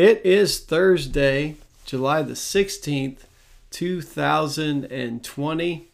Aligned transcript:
It 0.00 0.24
is 0.24 0.60
Thursday, 0.60 1.56
July 1.84 2.22
the 2.22 2.32
16th, 2.32 3.24
2020. 3.70 5.88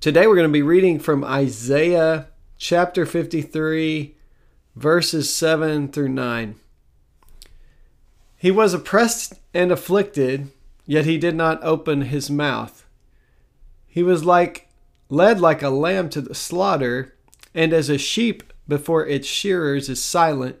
Today 0.00 0.26
we're 0.26 0.34
going 0.34 0.48
to 0.48 0.52
be 0.52 0.60
reading 0.60 0.98
from 0.98 1.22
Isaiah 1.22 2.26
chapter 2.58 3.06
53, 3.06 4.16
verses 4.74 5.32
7 5.32 5.86
through 5.86 6.08
9. 6.08 6.56
He 8.36 8.50
was 8.50 8.74
oppressed 8.74 9.34
and 9.54 9.70
afflicted, 9.70 10.50
yet 10.84 11.04
he 11.04 11.18
did 11.18 11.36
not 11.36 11.62
open 11.62 12.00
his 12.00 12.28
mouth. 12.28 12.84
He 13.86 14.02
was 14.02 14.24
like 14.24 14.66
led 15.08 15.38
like 15.38 15.62
a 15.62 15.70
lamb 15.70 16.08
to 16.08 16.20
the 16.20 16.34
slaughter, 16.34 17.14
and 17.54 17.72
as 17.72 17.88
a 17.88 17.98
sheep 17.98 18.52
before 18.66 19.06
its 19.06 19.28
shearers 19.28 19.88
is 19.88 20.02
silent, 20.02 20.60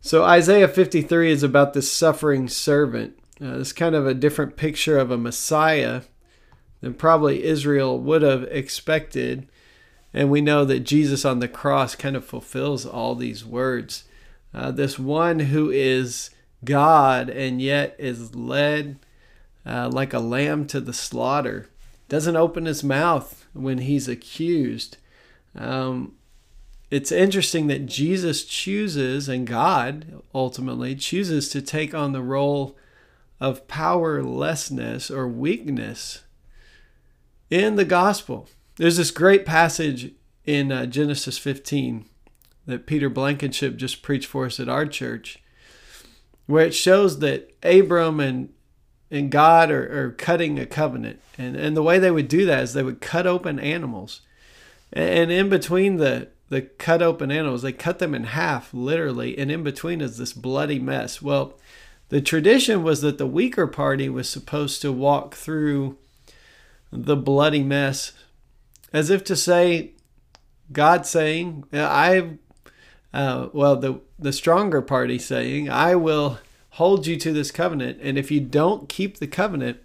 So 0.00 0.24
Isaiah 0.24 0.68
53 0.68 1.30
is 1.30 1.42
about 1.42 1.74
this 1.74 1.90
suffering 1.90 2.48
servant. 2.48 3.18
Uh, 3.40 3.58
it's 3.58 3.72
kind 3.72 3.94
of 3.94 4.06
a 4.06 4.14
different 4.14 4.56
picture 4.56 4.98
of 4.98 5.10
a 5.10 5.18
Messiah 5.18 6.02
than 6.80 6.94
probably 6.94 7.44
Israel 7.44 7.98
would 7.98 8.22
have 8.22 8.44
expected. 8.44 9.48
And 10.14 10.30
we 10.30 10.40
know 10.40 10.64
that 10.64 10.80
Jesus 10.80 11.24
on 11.24 11.40
the 11.40 11.48
cross 11.48 11.94
kind 11.94 12.16
of 12.16 12.24
fulfills 12.24 12.86
all 12.86 13.14
these 13.14 13.44
words. 13.44 14.04
Uh, 14.54 14.70
this 14.70 14.98
one 14.98 15.40
who 15.40 15.70
is 15.70 16.30
God 16.64 17.28
and 17.28 17.60
yet 17.60 17.94
is 17.98 18.34
led 18.34 18.98
uh, 19.66 19.90
like 19.92 20.14
a 20.14 20.18
lamb 20.18 20.66
to 20.68 20.80
the 20.80 20.94
slaughter, 20.94 21.68
doesn't 22.08 22.36
open 22.36 22.64
his 22.64 22.82
mouth 22.82 23.46
when 23.52 23.78
he's 23.78 24.08
accused. 24.08 24.96
Um, 25.54 26.14
it's 26.90 27.12
interesting 27.12 27.66
that 27.66 27.86
Jesus 27.86 28.44
chooses, 28.44 29.28
and 29.28 29.46
God 29.46 30.22
ultimately 30.34 30.94
chooses 30.94 31.48
to 31.50 31.60
take 31.60 31.94
on 31.94 32.12
the 32.12 32.22
role 32.22 32.76
of 33.40 33.68
powerlessness 33.68 35.10
or 35.10 35.28
weakness 35.28 36.24
in 37.50 37.76
the 37.76 37.84
gospel. 37.84 38.48
There's 38.76 38.96
this 38.96 39.10
great 39.10 39.44
passage 39.44 40.12
in 40.44 40.72
uh, 40.72 40.86
Genesis 40.86 41.36
15 41.36 42.06
that 42.66 42.86
Peter 42.86 43.08
Blankenship 43.08 43.76
just 43.76 44.02
preached 44.02 44.26
for 44.26 44.46
us 44.46 44.58
at 44.58 44.68
our 44.68 44.86
church, 44.86 45.42
where 46.46 46.64
it 46.66 46.74
shows 46.74 47.18
that 47.18 47.54
Abram 47.62 48.20
and 48.20 48.50
and 49.10 49.30
God 49.30 49.70
are, 49.70 50.04
are 50.06 50.12
cutting 50.12 50.58
a 50.58 50.66
covenant. 50.66 51.20
And, 51.38 51.56
and 51.56 51.74
the 51.74 51.82
way 51.82 51.98
they 51.98 52.10
would 52.10 52.28
do 52.28 52.44
that 52.44 52.64
is 52.64 52.72
they 52.74 52.82
would 52.82 53.00
cut 53.00 53.26
open 53.26 53.58
animals. 53.58 54.20
And 54.92 55.30
in 55.30 55.48
between 55.48 55.96
the 55.96 56.28
the 56.48 56.62
cut 56.62 57.02
open 57.02 57.30
animals. 57.30 57.62
They 57.62 57.72
cut 57.72 57.98
them 57.98 58.14
in 58.14 58.24
half, 58.24 58.72
literally, 58.72 59.36
and 59.38 59.50
in 59.50 59.62
between 59.62 60.00
is 60.00 60.18
this 60.18 60.32
bloody 60.32 60.78
mess. 60.78 61.20
Well, 61.20 61.58
the 62.08 62.20
tradition 62.20 62.82
was 62.82 63.02
that 63.02 63.18
the 63.18 63.26
weaker 63.26 63.66
party 63.66 64.08
was 64.08 64.28
supposed 64.28 64.80
to 64.82 64.92
walk 64.92 65.34
through 65.34 65.98
the 66.90 67.16
bloody 67.16 67.62
mess 67.62 68.12
as 68.92 69.10
if 69.10 69.22
to 69.24 69.36
say, 69.36 69.92
God 70.72 71.06
saying, 71.06 71.64
I, 71.72 72.38
uh, 73.12 73.48
well, 73.52 73.76
the, 73.76 74.00
the 74.18 74.32
stronger 74.32 74.80
party 74.80 75.18
saying, 75.18 75.68
I 75.68 75.94
will 75.94 76.38
hold 76.70 77.06
you 77.06 77.16
to 77.18 77.32
this 77.32 77.50
covenant. 77.50 77.98
And 78.02 78.16
if 78.16 78.30
you 78.30 78.40
don't 78.40 78.88
keep 78.88 79.18
the 79.18 79.26
covenant, 79.26 79.78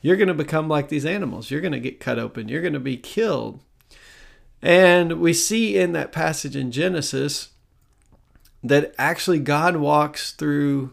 you're 0.00 0.16
going 0.16 0.28
to 0.28 0.34
become 0.34 0.68
like 0.68 0.88
these 0.88 1.04
animals. 1.04 1.50
You're 1.50 1.60
going 1.60 1.72
to 1.72 1.80
get 1.80 2.00
cut 2.00 2.18
open. 2.18 2.48
You're 2.48 2.62
going 2.62 2.72
to 2.72 2.80
be 2.80 2.96
killed. 2.96 3.60
And 4.62 5.20
we 5.20 5.32
see 5.32 5.76
in 5.76 5.92
that 5.92 6.12
passage 6.12 6.56
in 6.56 6.72
Genesis 6.72 7.50
that 8.62 8.94
actually 8.98 9.38
God 9.38 9.76
walks 9.76 10.32
through 10.32 10.92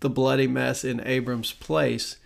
the 0.00 0.10
bloody 0.10 0.46
mess 0.46 0.84
in 0.84 1.00
Abram's 1.06 1.52
place. 1.52 2.16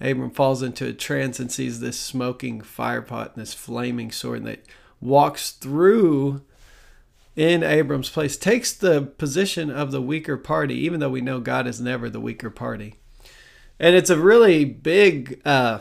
Abram 0.00 0.30
falls 0.30 0.62
into 0.62 0.86
a 0.86 0.92
trance 0.92 1.40
and 1.40 1.50
sees 1.50 1.80
this 1.80 1.98
smoking 1.98 2.60
firepot 2.60 3.34
and 3.34 3.42
this 3.42 3.54
flaming 3.54 4.10
sword 4.10 4.44
that 4.44 4.64
walks 5.00 5.50
through 5.50 6.42
in 7.36 7.62
Abram's 7.62 8.10
place, 8.10 8.36
takes 8.36 8.72
the 8.72 9.02
position 9.02 9.70
of 9.70 9.92
the 9.92 10.02
weaker 10.02 10.36
party, 10.36 10.74
even 10.74 10.98
though 10.98 11.08
we 11.08 11.20
know 11.20 11.38
God 11.38 11.68
is 11.68 11.80
never 11.80 12.10
the 12.10 12.20
weaker 12.20 12.50
party. 12.50 12.96
And 13.78 13.94
it's 13.94 14.10
a 14.10 14.18
really 14.18 14.64
big 14.64 15.40
uh, 15.44 15.78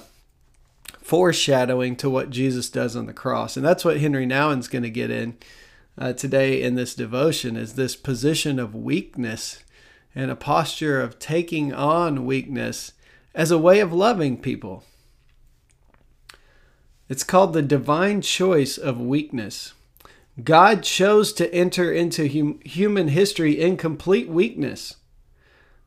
foreshadowing 1.07 1.95
to 1.95 2.09
what 2.09 2.29
Jesus 2.29 2.69
does 2.69 2.93
on 2.93 3.05
the 3.05 3.13
cross. 3.13 3.55
And 3.55 3.65
that's 3.65 3.85
what 3.85 3.95
Henri 3.95 4.25
Nouwen's 4.25 4.67
going 4.67 4.83
to 4.83 4.89
get 4.89 5.09
in 5.09 5.37
uh, 5.97 6.11
today 6.11 6.61
in 6.61 6.75
this 6.75 6.93
devotion 6.93 7.55
is 7.55 7.75
this 7.75 7.95
position 7.95 8.59
of 8.59 8.75
weakness 8.75 9.63
and 10.13 10.29
a 10.29 10.35
posture 10.35 10.99
of 10.99 11.17
taking 11.17 11.73
on 11.73 12.25
weakness 12.25 12.91
as 13.33 13.51
a 13.51 13.57
way 13.57 13.79
of 13.79 13.93
loving 13.93 14.35
people. 14.35 14.83
It's 17.07 17.23
called 17.23 17.53
the 17.53 17.61
divine 17.61 18.21
choice 18.21 18.77
of 18.77 18.99
weakness. 18.99 19.73
God 20.43 20.83
chose 20.83 21.31
to 21.33 21.51
enter 21.55 21.89
into 21.89 22.27
hum- 22.27 22.59
human 22.65 23.07
history 23.07 23.53
in 23.53 23.77
complete 23.77 24.27
weakness. 24.27 24.97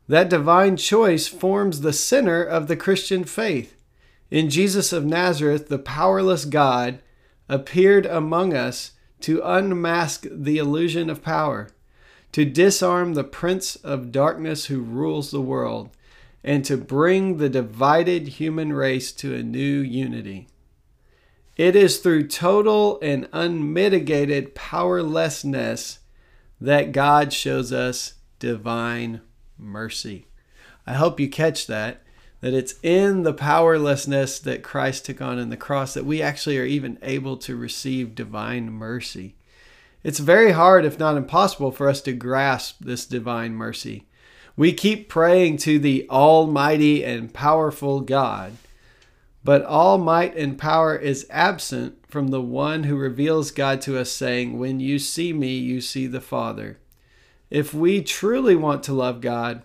That 0.07 0.31
divine 0.31 0.77
choice 0.77 1.27
forms 1.27 1.81
the 1.81 1.93
center 1.93 2.43
of 2.43 2.67
the 2.67 2.75
Christian 2.75 3.23
faith. 3.23 3.75
In 4.31 4.49
Jesus 4.49 4.93
of 4.93 5.05
Nazareth, 5.05 5.67
the 5.67 5.77
powerless 5.77 6.45
God 6.45 6.99
appeared 7.49 8.05
among 8.05 8.53
us 8.53 8.93
to 9.19 9.41
unmask 9.43 10.25
the 10.31 10.57
illusion 10.57 11.09
of 11.09 11.21
power, 11.21 11.67
to 12.31 12.45
disarm 12.45 13.13
the 13.13 13.25
prince 13.25 13.75
of 13.75 14.11
darkness 14.11 14.65
who 14.67 14.79
rules 14.79 15.31
the 15.31 15.41
world, 15.41 15.89
and 16.45 16.63
to 16.63 16.77
bring 16.77 17.37
the 17.37 17.49
divided 17.49 18.29
human 18.29 18.71
race 18.71 19.11
to 19.11 19.35
a 19.35 19.43
new 19.43 19.79
unity. 19.81 20.47
It 21.57 21.75
is 21.75 21.99
through 21.99 22.29
total 22.29 22.99
and 23.01 23.27
unmitigated 23.33 24.55
powerlessness 24.55 25.99
that 26.61 26.93
God 26.93 27.33
shows 27.33 27.73
us 27.73 28.13
divine 28.39 29.21
mercy. 29.57 30.27
I 30.87 30.93
hope 30.93 31.19
you 31.19 31.29
catch 31.29 31.67
that 31.67 32.01
that 32.41 32.53
it's 32.53 32.75
in 32.83 33.23
the 33.23 33.33
powerlessness 33.33 34.39
that 34.39 34.63
Christ 34.63 35.05
took 35.05 35.21
on 35.21 35.39
in 35.39 35.49
the 35.49 35.57
cross 35.57 35.93
that 35.93 36.05
we 36.05 36.21
actually 36.21 36.57
are 36.57 36.65
even 36.65 36.97
able 37.03 37.37
to 37.37 37.55
receive 37.55 38.15
divine 38.15 38.71
mercy. 38.71 39.35
It's 40.03 40.19
very 40.19 40.51
hard, 40.51 40.83
if 40.83 40.97
not 40.97 41.17
impossible, 41.17 41.71
for 41.71 41.87
us 41.87 42.01
to 42.01 42.13
grasp 42.13 42.77
this 42.81 43.05
divine 43.05 43.53
mercy. 43.53 44.05
We 44.57 44.73
keep 44.73 45.07
praying 45.07 45.57
to 45.57 45.77
the 45.77 46.07
Almighty 46.09 47.05
and 47.05 47.33
powerful 47.33 48.01
God, 48.01 48.53
but 49.43 49.63
all 49.63 49.99
might 49.99 50.35
and 50.35 50.57
power 50.57 50.95
is 50.95 51.27
absent 51.29 52.03
from 52.07 52.29
the 52.29 52.41
one 52.41 52.83
who 52.83 52.97
reveals 52.97 53.51
God 53.51 53.81
to 53.81 53.97
us, 53.99 54.11
saying, 54.11 54.57
When 54.57 54.79
you 54.79 54.97
see 54.97 55.31
me, 55.31 55.57
you 55.57 55.79
see 55.79 56.07
the 56.07 56.21
Father. 56.21 56.79
If 57.49 57.73
we 57.73 58.01
truly 58.01 58.55
want 58.55 58.83
to 58.83 58.93
love 58.93 59.21
God, 59.21 59.61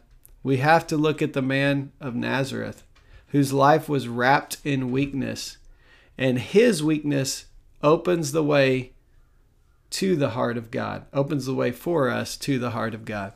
we 0.46 0.58
have 0.58 0.87
to 0.87 0.96
look 0.96 1.20
at 1.20 1.32
the 1.32 1.43
man 1.43 1.90
of 2.00 2.14
Nazareth, 2.14 2.84
whose 3.31 3.52
life 3.52 3.88
was 3.88 4.06
wrapped 4.06 4.58
in 4.62 4.93
weakness, 4.93 5.56
and 6.16 6.38
his 6.38 6.84
weakness 6.84 7.46
opens 7.82 8.31
the 8.31 8.44
way 8.44 8.93
to 9.90 10.14
the 10.14 10.31
heart 10.31 10.56
of 10.56 10.70
God, 10.70 11.04
opens 11.12 11.46
the 11.46 11.54
way 11.54 11.72
for 11.72 12.08
us 12.08 12.37
to 12.37 12.60
the 12.60 12.70
heart 12.70 12.94
of 12.94 13.04
God. 13.04 13.32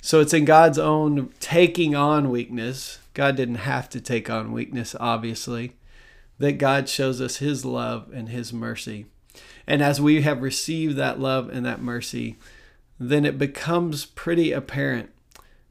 So 0.00 0.20
it's 0.20 0.32
in 0.32 0.46
God's 0.46 0.78
own 0.78 1.28
taking 1.40 1.94
on 1.94 2.30
weakness. 2.30 3.00
God 3.12 3.36
didn't 3.36 3.56
have 3.56 3.90
to 3.90 4.00
take 4.00 4.30
on 4.30 4.50
weakness, 4.52 4.96
obviously, 4.98 5.74
that 6.38 6.52
God 6.52 6.88
shows 6.88 7.20
us 7.20 7.36
his 7.36 7.66
love 7.66 8.10
and 8.14 8.30
his 8.30 8.50
mercy. 8.50 9.04
And 9.66 9.82
as 9.82 10.00
we 10.00 10.22
have 10.22 10.40
received 10.40 10.96
that 10.96 11.20
love 11.20 11.50
and 11.50 11.66
that 11.66 11.82
mercy, 11.82 12.38
then 12.98 13.26
it 13.26 13.36
becomes 13.36 14.06
pretty 14.06 14.52
apparent. 14.52 15.10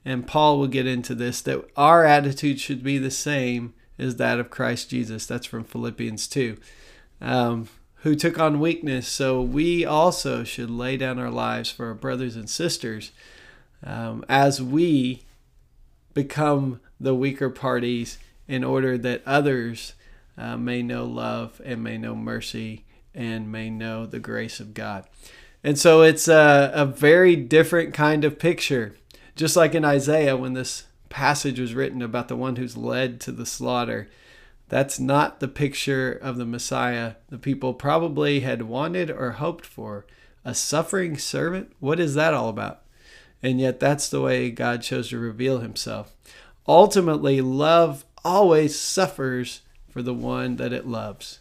And 0.08 0.26
Paul 0.26 0.58
will 0.58 0.68
get 0.68 0.88
into 0.88 1.14
this 1.14 1.42
that 1.42 1.70
our 1.76 2.06
attitude 2.06 2.62
should 2.62 2.82
be 2.82 2.98
the 2.98 3.12
same 3.12 3.74
as 4.00 4.16
that 4.16 4.40
of 4.40 4.50
Christ 4.50 4.90
Jesus. 4.90 5.26
That's 5.26 5.46
from 5.46 5.66
Philippians 5.66 6.30
2. 6.30 6.56
Um, 7.20 7.68
who 8.04 8.16
took 8.16 8.40
on 8.40 8.62
weakness, 8.62 9.06
so 9.06 9.42
we 9.42 9.84
also 9.84 10.46
should 10.46 10.70
lay 10.70 10.96
down 10.96 11.20
our 11.20 11.30
lives 11.30 11.70
for 11.70 11.88
our 11.88 11.94
brothers 11.94 12.38
and 12.38 12.50
sisters 12.50 13.12
um, 13.84 14.24
as 14.30 14.62
we 14.62 15.24
become 16.14 16.80
the 17.02 17.14
weaker 17.14 17.50
parties 17.50 18.18
in 18.48 18.64
order 18.64 18.98
that 18.98 19.22
others 19.26 19.92
uh, 20.38 20.56
may 20.56 20.82
know 20.82 21.04
love 21.04 21.60
and 21.66 21.84
may 21.84 21.98
know 21.98 22.16
mercy 22.16 22.86
and 23.14 23.52
may 23.52 23.70
know 23.70 24.06
the 24.06 24.20
grace 24.20 24.62
of 24.62 24.74
God. 24.74 25.06
And 25.66 25.78
so 25.78 26.02
it's 26.02 26.30
a, 26.30 26.72
a 26.74 26.86
very 26.86 27.36
different 27.36 27.94
kind 27.94 28.24
of 28.24 28.40
picture. 28.40 28.96
Just 29.38 29.56
like 29.56 29.76
in 29.76 29.86
Isaiah, 29.86 30.36
when 30.36 30.54
this 30.54 30.86
passage 31.10 31.60
was 31.60 31.76
written 31.76 32.02
about 32.02 32.28
the 32.28 32.36
one 32.36 32.56
who's 32.56 32.76
led 32.76 33.22
to 33.22 33.32
the 33.32 33.46
slaughter, 33.46 34.10
that's 34.68 35.00
not 35.00 35.40
the 35.40 35.48
picture 35.48 36.12
of 36.12 36.38
the 36.38 36.46
Messiah 36.46 37.14
the 37.30 37.38
people 37.38 37.76
probably 37.76 38.40
had 38.40 38.64
wanted 38.64 39.12
or 39.12 39.34
hoped 39.34 39.66
for. 39.66 40.08
A 40.44 40.56
suffering 40.56 41.20
servant? 41.20 41.72
What 41.80 42.00
is 42.00 42.16
that 42.16 42.34
all 42.34 42.50
about? 42.50 42.82
And 43.44 43.62
yet, 43.62 43.80
that's 43.80 44.10
the 44.10 44.22
way 44.22 44.50
God 44.50 44.82
chose 44.82 45.10
to 45.10 45.20
reveal 45.20 45.60
himself. 45.60 46.16
Ultimately, 46.68 47.40
love 47.40 48.06
always 48.26 48.80
suffers 48.80 49.62
for 49.88 50.02
the 50.02 50.16
one 50.16 50.56
that 50.56 50.74
it 50.74 50.88
loves. 50.88 51.40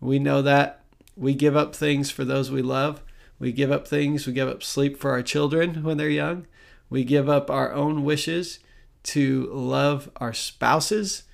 We 0.00 0.20
know 0.20 0.42
that. 0.42 0.80
We 1.16 1.34
give 1.34 1.56
up 1.56 1.74
things 1.74 2.12
for 2.12 2.24
those 2.24 2.52
we 2.52 2.62
love. 2.62 3.02
We 3.40 3.50
give 3.50 3.72
up 3.72 3.88
things. 3.88 4.28
We 4.28 4.32
give 4.32 4.48
up 4.48 4.62
sleep 4.62 4.96
for 4.96 5.10
our 5.10 5.22
children 5.22 5.82
when 5.82 5.96
they're 5.96 6.08
young. 6.08 6.46
We 6.88 7.04
give 7.04 7.28
up 7.28 7.50
our 7.50 7.72
own 7.72 8.04
wishes 8.04 8.60
to 9.04 9.48
love 9.52 10.10
our 10.16 10.32
spouses. 10.32 11.24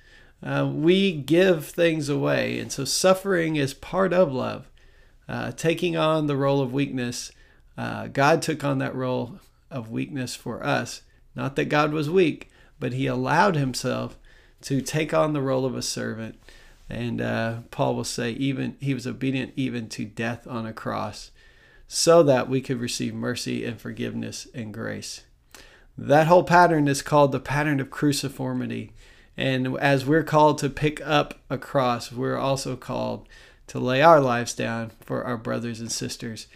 Uh, 0.41 0.69
we 0.73 1.11
give 1.11 1.65
things 1.65 2.09
away. 2.09 2.59
And 2.59 2.71
so 2.71 2.85
suffering 2.85 3.55
is 3.55 3.73
part 3.73 4.13
of 4.13 4.31
love. 4.31 4.69
Uh, 5.27 5.51
taking 5.51 5.95
on 5.95 6.27
the 6.27 6.35
role 6.35 6.61
of 6.61 6.73
weakness, 6.73 7.31
uh, 7.77 8.07
God 8.07 8.41
took 8.41 8.63
on 8.63 8.79
that 8.79 8.95
role 8.95 9.39
of 9.71 9.89
weakness 9.89 10.35
for 10.35 10.63
us. 10.63 11.01
Not 11.35 11.55
that 11.55 11.65
God 11.65 11.93
was 11.93 12.09
weak, 12.09 12.51
but 12.79 12.93
he 12.93 13.07
allowed 13.07 13.55
himself 13.55 14.17
to 14.61 14.81
take 14.81 15.13
on 15.13 15.33
the 15.33 15.41
role 15.41 15.65
of 15.65 15.75
a 15.75 15.81
servant. 15.81 16.39
And 16.89 17.21
uh, 17.21 17.59
Paul 17.71 17.95
will 17.95 18.03
say, 18.03 18.31
even 18.31 18.75
he 18.79 18.93
was 18.93 19.07
obedient 19.07 19.53
even 19.55 19.87
to 19.89 20.05
death 20.05 20.45
on 20.45 20.65
a 20.65 20.73
cross, 20.73 21.31
so 21.87 22.21
that 22.23 22.49
we 22.49 22.61
could 22.61 22.79
receive 22.79 23.13
mercy 23.13 23.65
and 23.65 23.79
forgiveness 23.79 24.47
and 24.53 24.73
grace. 24.73 25.21
That 25.97 26.27
whole 26.27 26.43
pattern 26.43 26.87
is 26.87 27.01
called 27.01 27.31
the 27.31 27.39
pattern 27.39 27.79
of 27.79 27.89
cruciformity. 27.89 28.91
And 29.37 29.77
as 29.77 30.05
we're 30.05 30.23
called 30.23 30.57
to 30.59 30.69
pick 30.69 31.01
up 31.05 31.35
a 31.49 31.57
cross, 31.57 32.11
we're 32.11 32.37
also 32.37 32.75
called 32.75 33.27
to 33.67 33.79
lay 33.79 34.01
our 34.01 34.19
lives 34.19 34.53
down 34.53 34.91
for 35.01 35.23
our 35.23 35.37
brothers 35.37 35.79
and 35.79 35.91
sisters. 35.91 36.47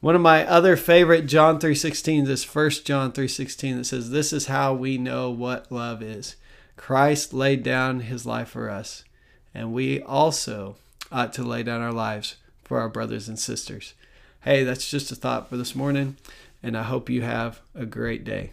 One 0.00 0.14
of 0.14 0.20
my 0.20 0.46
other 0.46 0.76
favorite 0.76 1.26
John 1.26 1.58
3:16 1.58 2.26
is 2.28 2.44
1 2.44 2.84
John 2.84 3.12
3:16 3.12 3.78
that 3.78 3.84
says 3.84 4.10
this 4.10 4.32
is 4.32 4.46
how 4.46 4.74
we 4.74 4.98
know 4.98 5.30
what 5.30 5.72
love 5.72 6.02
is. 6.02 6.36
Christ 6.76 7.32
laid 7.32 7.62
down 7.62 8.00
his 8.00 8.26
life 8.26 8.50
for 8.50 8.68
us, 8.68 9.04
and 9.54 9.72
we 9.72 10.02
also 10.02 10.76
ought 11.10 11.32
to 11.34 11.42
lay 11.42 11.62
down 11.62 11.80
our 11.80 11.92
lives 11.92 12.36
for 12.64 12.80
our 12.80 12.88
brothers 12.88 13.28
and 13.28 13.38
sisters. 13.38 13.94
Hey, 14.42 14.64
that's 14.64 14.90
just 14.90 15.12
a 15.12 15.14
thought 15.14 15.48
for 15.48 15.56
this 15.56 15.74
morning, 15.74 16.16
and 16.62 16.76
I 16.76 16.82
hope 16.82 17.08
you 17.08 17.22
have 17.22 17.60
a 17.74 17.86
great 17.86 18.24
day. 18.24 18.52